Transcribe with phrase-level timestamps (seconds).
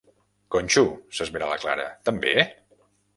[0.53, 0.83] Conxo!
[1.17, 2.33] —s'esvera la Clara— També?